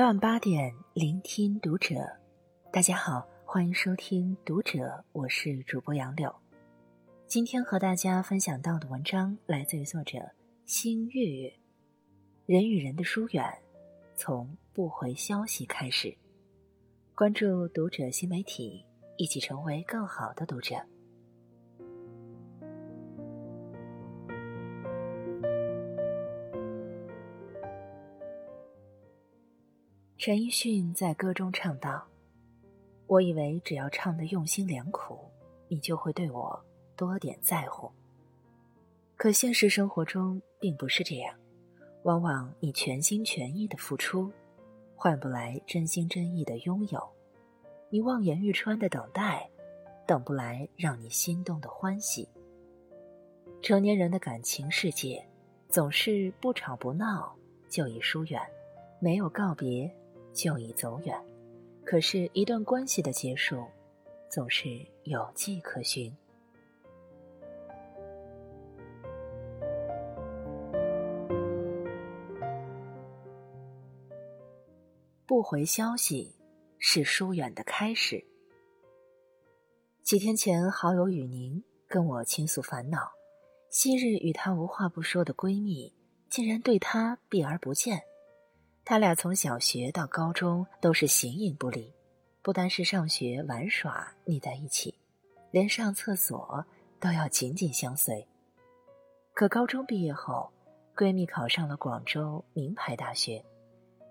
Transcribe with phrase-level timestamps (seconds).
[0.00, 1.94] 每晚八点，聆听读者。
[2.72, 4.78] 大家好，欢迎收听《读者》，
[5.12, 6.34] 我是主播杨柳。
[7.26, 10.18] 今天和大家分享到的文章来自于作者
[10.64, 11.52] 星月月。
[12.46, 13.44] 人与人的疏远，
[14.14, 16.16] 从不回消息开始。
[17.14, 18.82] 关注《读者》新媒体，
[19.18, 20.76] 一起成为更好的读者。
[30.22, 32.06] 陈奕迅在歌中唱道
[33.08, 35.18] ：“我以为只要唱的用心良苦，
[35.66, 36.62] 你就会对我
[36.94, 37.90] 多点在乎。
[39.16, 41.34] 可现实生活中并不是这样，
[42.02, 44.30] 往往你全心全意的付出，
[44.94, 47.00] 换不来真心真意的拥有；
[47.88, 49.48] 你望眼欲穿的等待，
[50.06, 52.28] 等不来让你心动的欢喜。
[53.62, 55.26] 成年人的感情世界，
[55.70, 57.34] 总是不吵不闹
[57.70, 58.38] 就已疏远，
[58.98, 59.90] 没有告别。”
[60.32, 61.18] 就已走远，
[61.84, 63.64] 可是，一段关系的结束，
[64.30, 64.68] 总是
[65.04, 66.14] 有迹可循。
[75.26, 76.34] 不回消息
[76.78, 78.24] 是疏远的开始。
[80.02, 83.12] 几天前，好友雨宁跟我倾诉烦恼：
[83.70, 85.94] 昔日与她无话不说的闺蜜，
[86.28, 88.02] 竟然对她避而不见。
[88.84, 91.92] 他俩从小学到高中都是形影不离，
[92.42, 94.94] 不单是上学玩耍腻在一起，
[95.50, 96.64] 连上厕所
[96.98, 98.26] 都要紧紧相随。
[99.32, 100.50] 可高中毕业后，
[100.96, 103.44] 闺蜜考上了广州名牌大学，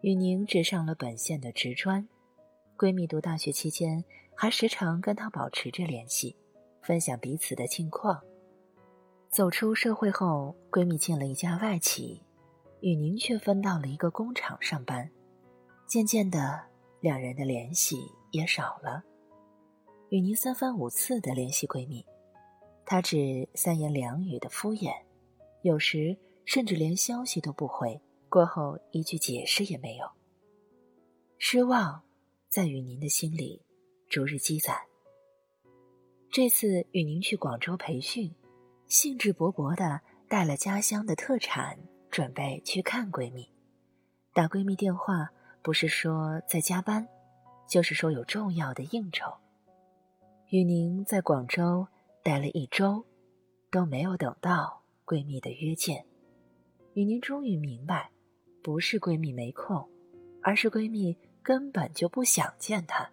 [0.00, 2.06] 雨宁只上了本县的职专。
[2.78, 4.04] 闺蜜读大学期间，
[4.36, 6.36] 还时常跟她保持着联系，
[6.82, 8.22] 分享彼此的近况。
[9.28, 12.22] 走出社会后，闺蜜进了一家外企。
[12.80, 15.10] 与宁却分到了一个工厂上班，
[15.86, 16.60] 渐渐的，
[17.00, 17.96] 两人的联系
[18.30, 19.02] 也少了。
[20.10, 22.04] 与宁三番五次的联系闺蜜，
[22.86, 24.92] 她只三言两语的敷衍，
[25.62, 30.06] 有时甚至连消息都不回，过后一句解释也没有。
[31.36, 32.02] 失望
[32.48, 33.62] 在雨宁的心里
[34.08, 34.76] 逐日积攒。
[36.30, 38.34] 这次雨宁去广州培训，
[38.86, 41.78] 兴致勃勃的带了家乡的特产。
[42.10, 43.48] 准备去看闺蜜，
[44.32, 45.30] 打闺蜜电话
[45.62, 47.06] 不是说在加班，
[47.68, 49.32] 就是说有重要的应酬。
[50.48, 51.86] 雨宁在广州
[52.22, 53.04] 待了一周，
[53.70, 56.04] 都没有等到闺蜜的约见。
[56.94, 58.10] 雨宁终于明白，
[58.62, 59.88] 不是闺蜜没空，
[60.42, 63.08] 而是闺蜜根本就不想见她。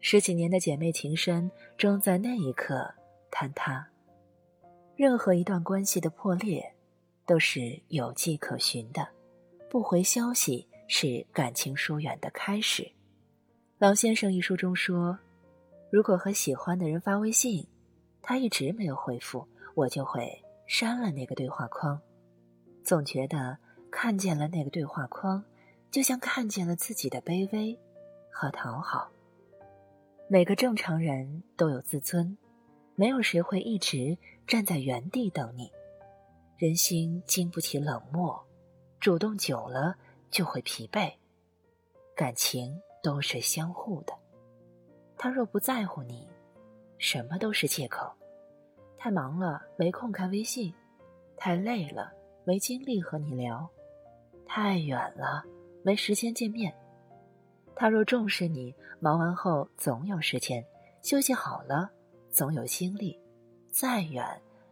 [0.00, 2.94] 十几年的姐妹情深，终在那一刻
[3.30, 3.88] 坍塌。
[4.96, 6.74] 任何一段关系的破裂。
[7.26, 9.08] 都是有迹可循的，
[9.70, 12.90] 不回消息是感情疏远的开始。
[13.78, 15.18] 老先生一书中说，
[15.90, 17.66] 如果和喜欢的人发微信，
[18.20, 22.00] 他一直没有回复，我就会删了那个对话框。
[22.84, 23.56] 总觉得
[23.90, 25.44] 看见了那个对话框，
[25.90, 27.78] 就像看见了自己的卑微
[28.30, 29.10] 和讨好。
[30.28, 32.36] 每个正常人都有自尊，
[32.94, 34.16] 没有谁会一直
[34.46, 35.70] 站在原地等你。
[36.62, 38.40] 人心经不起冷漠，
[39.00, 39.96] 主动久了
[40.30, 41.12] 就会疲惫。
[42.14, 44.16] 感情都是相互的，
[45.18, 46.24] 他若不在乎你，
[46.98, 48.14] 什么都是借口。
[48.96, 50.72] 太忙了没空看微信，
[51.36, 52.12] 太累了
[52.44, 53.68] 没精力和你聊，
[54.46, 55.42] 太远了
[55.82, 56.72] 没时间见面。
[57.74, 60.64] 他若重视你，忙完后总有时间，
[61.02, 61.90] 休息好了
[62.30, 63.18] 总有精力，
[63.68, 64.24] 再远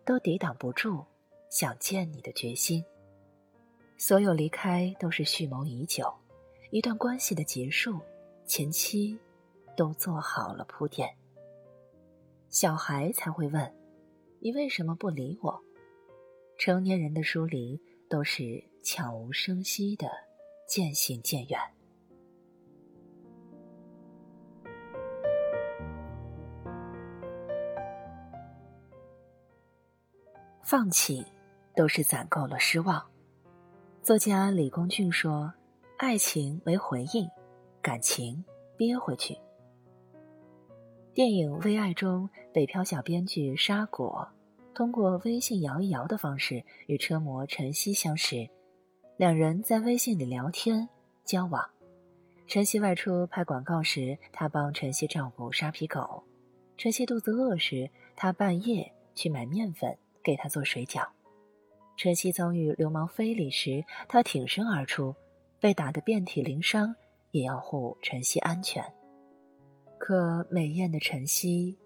[0.05, 1.05] 都抵挡不住。
[1.51, 2.83] 想见你的决心。
[3.99, 6.11] 所有离开都是蓄谋已久，
[6.71, 8.01] 一段关系的结束，
[8.47, 9.19] 前期
[9.77, 11.15] 都做好了铺垫。
[12.49, 13.75] 小孩才会问
[14.41, 15.61] ：“你为什么不理我？”
[16.57, 20.09] 成年人的疏离都是悄无声息的，
[20.67, 21.61] 渐行渐远。
[30.63, 31.27] 放弃。
[31.81, 33.03] 都是攒够了失望。
[34.03, 35.51] 作家李公俊说
[35.97, 37.27] ：“爱情没回应，
[37.81, 38.45] 感情
[38.77, 39.35] 憋回去。”
[41.15, 44.29] 电影《微爱》中，北漂小编剧沙果
[44.75, 48.47] 通过微信摇一摇的方式与车模陈曦相识，
[49.17, 50.87] 两人在微信里聊天
[51.25, 51.67] 交往。
[52.47, 56.23] 陈曦外出拍广告时，他帮陈曦照顾沙皮狗；
[56.77, 61.09] 陈曦肚子饿时，他半夜去买面粉给他做水饺。
[62.01, 65.15] 晨曦遭遇流氓非礼时，他挺身而出，
[65.61, 66.97] 被打得遍体鳞伤，
[67.31, 68.83] 也要护晨曦安全。
[69.99, 71.77] 可美艳的晨曦，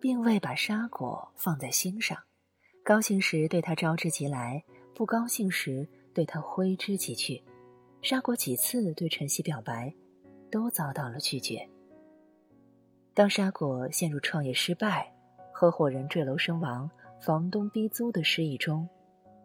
[0.00, 2.16] 并未把沙果放在心上，
[2.84, 4.62] 高兴时对他招之即来，
[4.94, 5.84] 不高兴时
[6.14, 7.42] 对他挥之即去。
[8.02, 9.92] 沙果几次对晨曦表白，
[10.48, 11.68] 都遭到了拒绝。
[13.14, 15.12] 当沙果陷入创业失败、
[15.52, 16.88] 合伙人坠楼身亡、
[17.20, 18.88] 房东逼租的失意中，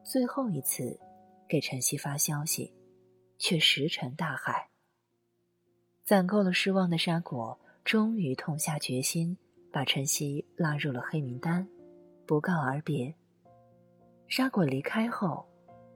[0.03, 0.99] 最后一次
[1.47, 2.73] 给晨曦发消息，
[3.37, 4.69] 却石沉大海。
[6.03, 7.59] 攒够了失望的沙果。
[7.83, 9.35] 终于痛下决心，
[9.71, 11.67] 把晨曦拉入了黑名单，
[12.27, 13.11] 不告而别。
[14.27, 15.43] 沙果离开后，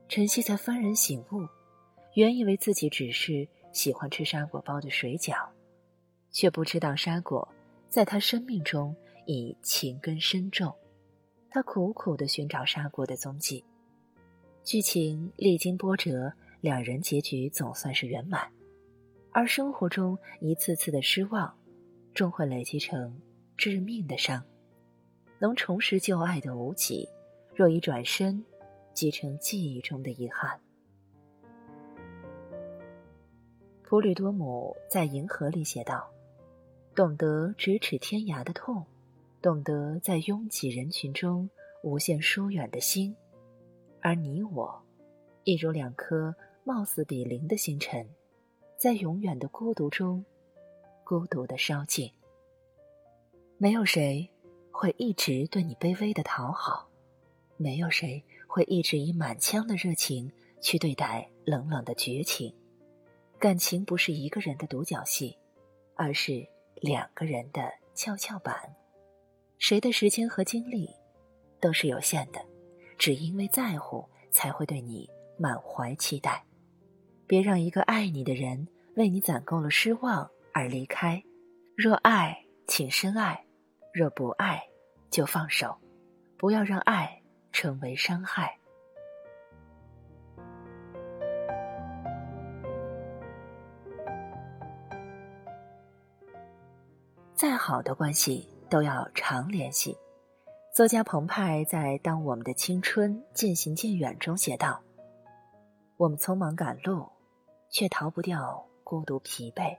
[0.10, 1.48] 晨曦才幡然醒悟，
[2.16, 5.48] 原以为自己只是喜欢吃沙果包的水饺，
[6.32, 7.48] 却不知道沙果
[7.88, 8.96] 在他生命中
[9.28, 10.74] 已情根深重。
[11.52, 13.64] 他苦苦的寻找沙果的踪迹，
[14.66, 18.52] 剧情历经波折，两人结局总算是圆满，
[19.32, 21.56] 而生活中一次次的失望。
[22.16, 23.22] 终会累积成
[23.58, 24.44] 致命的伤。
[25.38, 27.08] 能重拾旧爱的无几，
[27.54, 28.44] 若一转身，
[28.94, 30.60] 即成记忆中的遗憾。
[33.84, 36.10] 普吕多姆在《银河》里写道
[36.96, 38.84] ：“懂得咫尺天涯的痛，
[39.44, 41.48] 懂得在拥挤人群中
[41.84, 43.16] 无限疏远的心，
[44.06, 44.80] 而你我，
[45.46, 48.08] 亦如两颗貌似比邻的星辰，
[48.78, 50.24] 在永远的孤独中。”
[51.04, 52.12] 孤独的烧尽。
[53.58, 54.30] 没有谁
[54.70, 56.88] 会一直对你卑微的讨好，
[57.58, 60.32] 没有谁会一直以满腔的热情
[60.62, 62.54] 去对待冷冷的绝情。
[63.40, 65.36] 感情不是一个人的独角戏，
[65.96, 68.56] 而是两个人的跷跷板。
[69.58, 70.92] 谁的时间和精力
[71.60, 72.40] 都是有限的，
[72.98, 76.44] 只因为在乎，才会对你满怀期待。
[77.28, 80.30] 别让一个爱你的人为你攒够了失望。
[80.58, 81.22] 而离开，
[81.76, 83.36] 若爱，请深爱；
[83.94, 84.64] 若不爱，
[85.10, 85.78] 就放手，
[86.38, 87.22] 不要让爱
[87.52, 88.58] 成为伤害。
[97.34, 99.98] 再好的关系都要常联系。
[100.76, 104.82] 作家澎湃在《当我们的青春渐行渐远》中写道
[105.96, 107.08] ：“我们匆忙赶路，
[107.70, 109.78] 却逃不掉孤独疲惫。”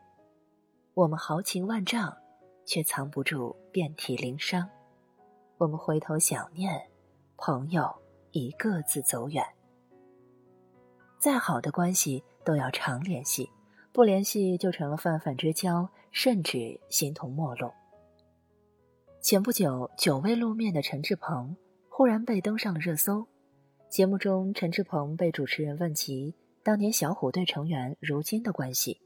[0.96, 2.16] 我们豪情万丈，
[2.64, 4.66] 却藏不住遍体鳞伤。
[5.58, 6.88] 我们回头想念，
[7.36, 7.94] 朋友
[8.30, 9.44] 已各自走远。
[11.18, 13.50] 再好的关系都要常联系，
[13.92, 17.70] 不联系就成了泛泛之交，甚至形同陌路。
[19.26, 21.56] 前不久，久未露面的陈志朋
[21.88, 23.26] 忽然被登上了热搜。
[23.90, 26.32] 节目中，陈志朋被主持人问及
[26.62, 29.00] 当年小虎队成员如今的关系。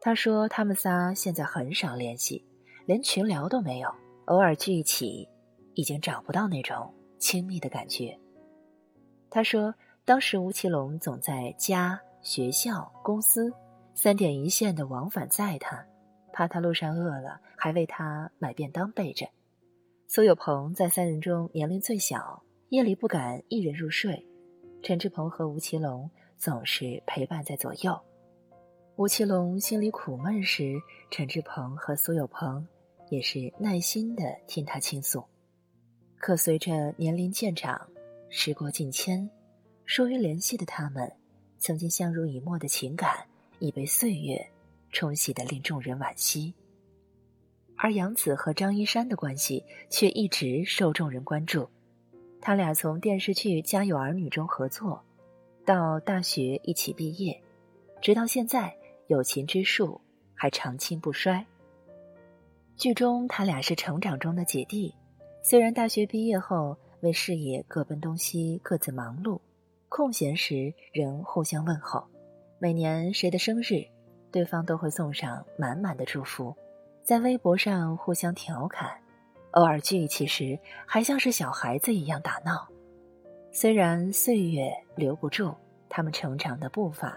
[0.00, 2.42] 他说：“他们仨现在很少联系，
[2.86, 3.94] 连群聊都没有，
[4.24, 5.28] 偶尔聚一起，
[5.74, 8.18] 已经找不到那种亲密的感觉。”
[9.28, 9.74] 他说
[10.06, 13.52] ：“当时吴奇隆总在家、学校、公司
[13.92, 15.84] 三点一线的往返载他，
[16.34, 19.28] 怕他路上饿了，还为他买便当备着。
[20.08, 24.26] 苏有朋在三人中年龄最小，夜里不敢一人入睡，
[24.82, 27.96] 陈志朋和吴奇隆总是陪伴在左右。”
[28.96, 30.74] 吴奇隆心里苦闷时，
[31.08, 32.66] 陈志朋和苏有朋
[33.10, 35.24] 也是耐心的听他倾诉。
[36.18, 37.88] 可随着年龄渐长，
[38.28, 39.30] 时过境迁，
[39.84, 41.12] 疏于联系的他们，
[41.58, 43.24] 曾经相濡以沫的情感
[43.60, 44.44] 已被岁月
[44.94, 46.54] 冲洗的令众人惋惜。
[47.76, 51.68] 而杨紫和张一山的关系却一直受众人关注。
[52.40, 55.04] 他俩从电视剧《家有儿女》中合作，
[55.66, 57.42] 到大学一起毕业，
[58.00, 58.74] 直到现在。
[59.06, 60.00] 友情之树
[60.34, 61.44] 还长青不衰。
[62.74, 64.94] 剧中他俩是成长中的姐弟，
[65.42, 69.42] 虽然大学毕业后为事业各奔东西，各自忙碌，
[69.90, 72.08] 空闲时仍互相问候。
[72.58, 73.84] 每年谁的生日，
[74.34, 76.52] 对方都会送上满满的祝福，
[77.04, 79.00] 在微博上互相调侃，
[79.52, 82.66] 偶尔聚一起时还像是小孩子一样打闹。
[83.52, 85.54] 虽然岁月留不住
[85.88, 87.16] 他们成长的步伐。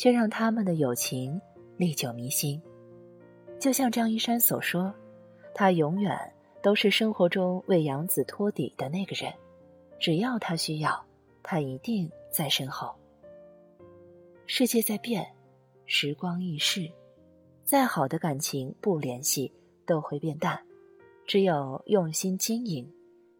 [0.00, 1.38] 却让他们的友情
[1.76, 2.58] 历久弥新。
[3.58, 4.94] 就像张一山所说，
[5.54, 6.18] 他永远
[6.62, 9.30] 都是生活中为杨子托底的那个人，
[9.98, 11.04] 只要他需要，
[11.42, 12.94] 他一定在身后。
[14.46, 15.30] 世界在变，
[15.92, 16.88] 时光易逝，
[17.64, 19.52] 再好的感情不联系
[19.84, 20.56] 都会变淡，
[21.26, 22.88] 只有用心经营，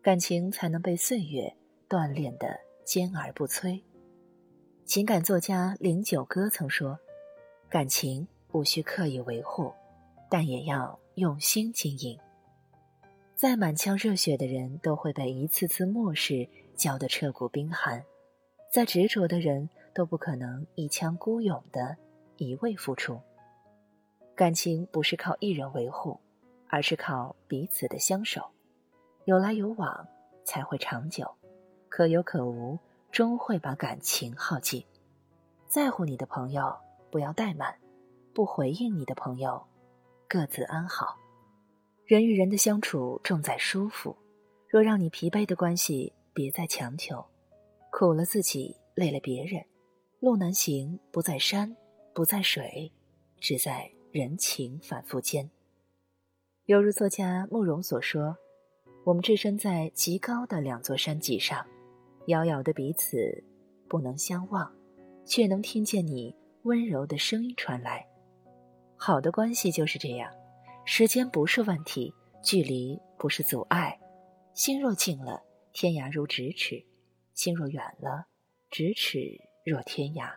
[0.03, 1.55] 感情才能被岁月
[1.89, 3.81] 锻炼的坚而不摧。
[4.85, 6.99] 情感作家林九歌曾说
[7.71, 9.73] ：“感情无需刻意维护，
[10.29, 12.19] 但也要用心经营。
[13.37, 18.01] 再满腔热血的人，都会被一次次漠视浇得彻骨冰寒；
[18.73, 21.97] 再执着的人，都不可能一腔孤勇的
[22.41, 23.21] 一味付出。
[24.35, 26.19] 感情不是靠一人维护，
[26.69, 28.51] 而是靠彼此的相守，
[29.27, 30.09] 有来有往
[30.45, 31.31] 才会长久。
[31.91, 32.79] 可有可无，
[33.13, 34.83] 终会把感情耗尽。
[35.67, 36.75] 在乎你的朋友，
[37.11, 37.75] 不要怠慢；
[38.33, 39.63] 不回应你的朋友，
[40.27, 41.17] 各自安好。
[42.07, 44.17] 人与人的相处重在舒服，
[44.67, 47.23] 若让你疲惫的关系，别再强求。
[47.93, 49.63] 苦了自己，累了别人，
[50.21, 51.77] 路难行，不在山，
[52.13, 52.93] 不在水，
[53.39, 55.51] 只在人情反复间。
[56.67, 58.37] 犹如作家慕容所说
[59.05, 61.67] ：“我们置身在极高的两座山脊上。”
[62.27, 63.43] 遥遥的彼此，
[63.89, 64.73] 不能相望，
[65.25, 68.07] 却能听见你温柔的声音传来。
[68.97, 70.31] 好的关系就是这样，
[70.85, 73.99] 时间不是问题，距离不是阻碍。
[74.53, 76.85] 心若近了，天涯如咫尺；
[77.35, 78.27] 心若远了，
[78.71, 80.31] 咫尺若天涯。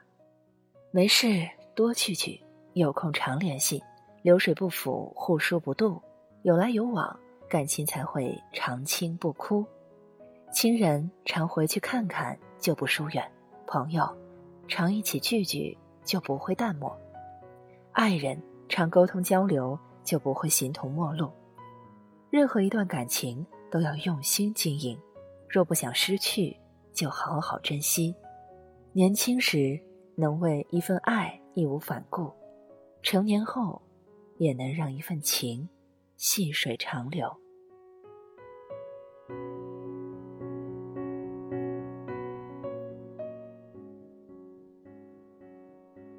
[0.92, 2.40] 没事多聚聚，
[2.74, 3.82] 有空常联系。
[4.22, 6.00] 流水不腐，互疏不渡，
[6.44, 9.66] 有来有往，感情才会长青不枯。
[10.52, 13.24] 亲人常回去看看，就不疏远；
[13.66, 14.08] 朋友
[14.68, 15.76] 常一起聚聚，
[16.06, 16.96] 就不会淡漠；
[17.92, 18.40] 爱人
[18.70, 21.32] 常沟通交流，就不会形同陌路。
[22.30, 24.98] 任何一段感情都要用心经营，
[25.50, 26.56] 若不想失去，
[26.94, 28.16] 就好好珍惜。
[28.92, 29.82] 年轻时
[30.16, 32.32] 能为一份爱义无反顾，
[33.02, 33.82] 成年后
[34.38, 35.68] 也能让一份情
[36.18, 37.32] 细水长流。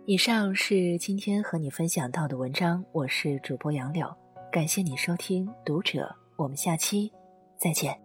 [0.07, 4.14] 以上是今天和你分享到的文章，我是主播杨柳，
[4.53, 6.03] 感谢你收听《读者》，
[6.37, 7.11] 我们下期
[7.57, 8.03] 再见。